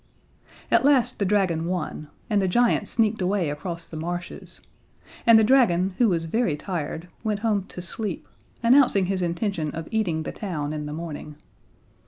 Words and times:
At 0.71 0.83
last 0.83 1.19
the 1.19 1.25
dragon 1.25 1.67
won, 1.67 2.07
and 2.27 2.41
the 2.41 2.47
giant 2.47 2.87
sneaked 2.87 3.21
away 3.21 3.51
across 3.51 3.85
the 3.85 3.95
marshes, 3.97 4.59
and 5.27 5.37
the 5.37 5.43
dragon, 5.43 5.93
who 5.99 6.09
was 6.09 6.25
very 6.25 6.57
tired, 6.57 7.07
went 7.23 7.41
home 7.41 7.65
to 7.65 7.83
sleep, 7.83 8.27
announcing 8.63 9.05
his 9.05 9.21
intention 9.21 9.69
of 9.75 9.87
eating 9.91 10.23
the 10.23 10.31
town 10.31 10.73
in 10.73 10.87
the 10.87 10.91
morning. 10.93 11.35